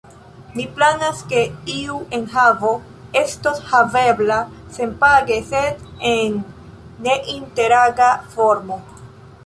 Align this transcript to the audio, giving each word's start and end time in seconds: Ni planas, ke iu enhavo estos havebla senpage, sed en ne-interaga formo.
Ni 0.59 0.63
planas, 0.77 1.19
ke 1.33 1.41
iu 1.73 1.97
enhavo 2.19 2.71
estos 3.21 3.61
havebla 3.69 4.39
senpage, 4.79 5.39
sed 5.53 5.85
en 6.17 6.41
ne-interaga 7.07 8.13
formo. 8.35 8.85